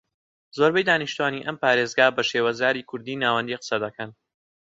[0.57, 4.09] زۆربەی دانیشتوانی ئەم پارێزگا بە شێوەزاری کوردیی ناوەندی قسە دەکەن